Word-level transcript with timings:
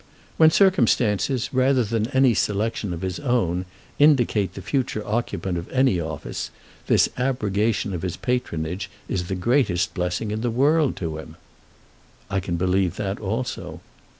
"When 0.37 0.49
circumstances, 0.49 1.51
rather 1.53 1.83
than 1.83 2.07
any 2.07 2.33
selection 2.33 2.91
of 2.91 3.03
his 3.03 3.19
own, 3.19 3.65
indicate 3.99 4.55
the 4.55 4.63
future 4.63 5.05
occupant 5.05 5.59
of 5.59 5.69
any 5.71 5.99
office, 6.01 6.49
this 6.87 7.07
abrogation 7.19 7.93
of 7.93 8.01
his 8.01 8.17
patronage 8.17 8.89
is 9.07 9.25
the 9.27 9.35
greatest 9.35 9.93
blessing 9.93 10.31
in 10.31 10.41
the 10.41 10.49
world 10.49 10.95
to 10.95 11.19
him." 11.19 11.35
"I 12.31 12.39
can 12.39 12.55
believe 12.55 12.95
that 12.95 13.19
also." 13.19 13.81